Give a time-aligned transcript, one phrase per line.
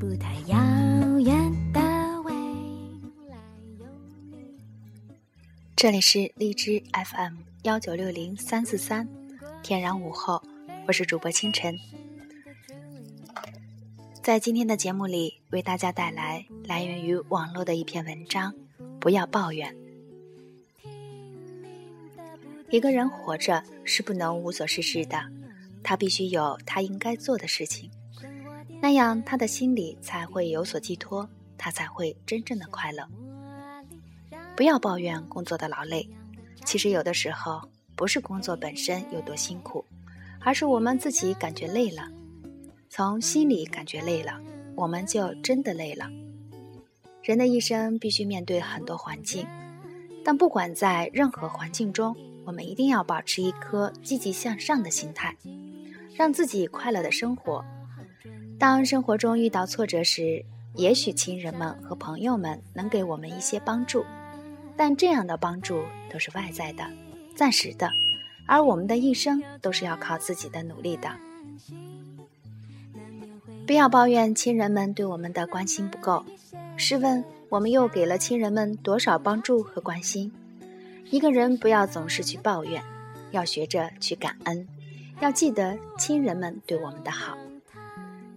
[0.00, 0.56] 不太遥
[1.20, 1.80] 远的
[2.22, 2.32] 未
[3.28, 3.36] 来
[3.78, 3.86] 有
[4.30, 4.48] 你。
[5.76, 7.34] 这里是荔枝 FM
[7.64, 9.06] 幺九六零三四三，
[9.62, 10.42] 天然午后，
[10.88, 11.78] 我是主播清晨。
[14.22, 18.54] 在今天的节目里，为大家带来来源于网络的一篇文章：
[18.98, 19.76] 不要抱怨。
[22.70, 25.22] 一个人活着是不能无所事事的，
[25.82, 27.90] 他必须有他应该做的事情，
[28.80, 33.06] 那样他的心里才会有所寄托，他才会真正的快乐。
[34.56, 36.08] 不要抱怨工作的劳累，
[36.64, 37.60] 其实有的时候
[37.94, 39.84] 不是工作本身有多辛苦，
[40.40, 42.08] 而是我们自己感觉累了，
[42.88, 44.40] 从心里感觉累了，
[44.74, 46.08] 我们就真的累了。
[47.22, 49.46] 人的一生必须面对很多环境，
[50.24, 52.16] 但不管在任何环境中。
[52.46, 55.36] 我们一定要保持一颗积极向上的心态，
[56.16, 57.62] 让自己快乐的生活。
[58.60, 60.44] 当生活中遇到挫折时，
[60.74, 64.04] 也许亲人们和朋友们能给我们一些帮助，
[64.76, 66.84] 但这样的帮助都是外在的、
[67.34, 67.88] 暂时的，
[68.46, 71.10] 而我们的一生都是要靠自己的努力的。
[73.66, 76.22] 不要抱怨亲人们对我们的关心不够，
[76.76, 80.30] 试问我们又给了亲人们多少帮助和关心？
[81.10, 82.82] 一个人不要总是去抱怨，
[83.30, 84.68] 要学着去感恩，
[85.20, 87.38] 要记得亲人们对我们的好，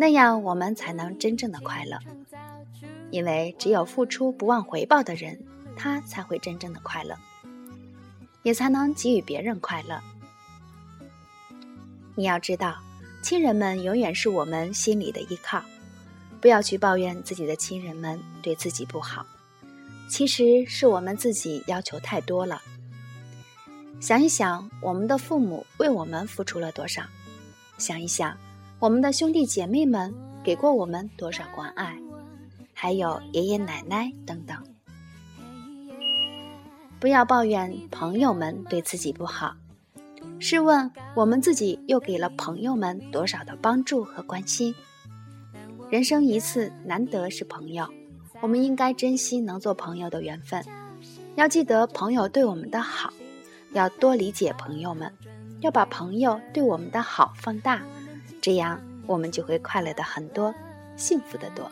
[0.00, 1.98] 那样我们才能真正的快乐。
[3.10, 5.36] 因为只有付出不忘回报的人，
[5.74, 7.16] 他才会真正的快乐，
[8.44, 10.00] 也才能给予别人快乐。
[12.14, 12.76] 你要知道，
[13.22, 15.64] 亲人们永远是我们心里的依靠，
[16.40, 19.26] 不要去抱怨自己的亲人们对自己不好。
[20.08, 22.62] 其实是我们自己要求太多了。
[24.00, 27.02] 想一想，我们的父母为我们付出了多少？
[27.78, 28.36] 想一想，
[28.80, 31.98] 我们的兄弟姐妹们给过我们多少关爱？
[32.72, 34.56] 还有爷爷奶奶等等。
[37.00, 39.56] 不要抱怨朋友们对自己不好。
[40.38, 44.72] 试问，我们自己又给了朋友们多少的帮助和关心？
[45.90, 47.84] 人生一次，难得是朋友。
[48.40, 50.64] 我们应该珍惜能做朋友的缘分，
[51.34, 53.12] 要记得朋友对我们的好，
[53.72, 55.12] 要多理解朋友们，
[55.62, 57.82] 要把朋友对我们的好放大，
[58.48, 60.54] 这样我们就会快乐的很多，
[60.96, 61.70] 幸福的多。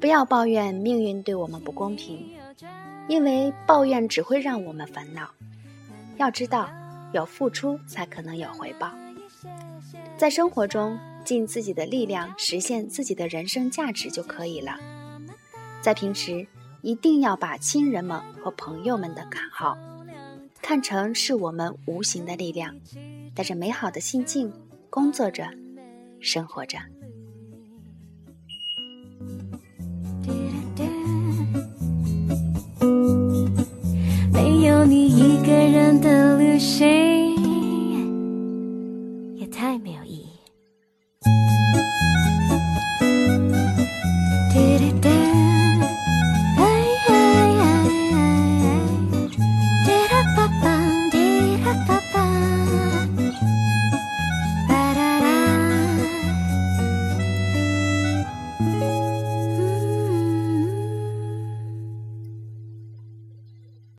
[0.00, 2.26] 不要抱怨命运对我们不公平，
[3.06, 5.28] 因为抱怨只会让我们烦恼。
[6.16, 6.70] 要知道，
[7.12, 8.90] 有付出才可能有回报，
[10.16, 10.98] 在生活中。
[11.22, 14.78] 尽自己的力量实现自己的人生价值就可以了。
[15.82, 16.46] 在平时，
[16.80, 19.76] 一定要把亲人们和朋友们的看好
[20.70, 22.72] 看成是我们无形的力量，
[23.34, 24.52] 带着美好的心境
[24.88, 25.50] 工作着、
[26.20, 26.78] 生活着。
[34.32, 36.09] 没有你一个人的